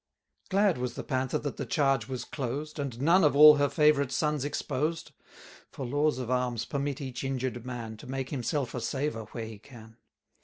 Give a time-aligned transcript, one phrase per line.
[0.49, 3.69] 340 Glad was the Panther that the charge was closed, And none of all her
[3.69, 5.11] favourite sons exposed.
[5.69, 9.59] For laws of arms permit each injured man, To make himself a saver where he
[9.59, 9.97] can.